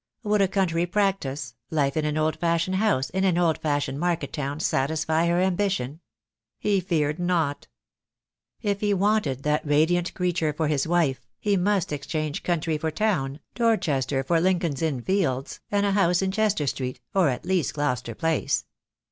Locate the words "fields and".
15.03-15.85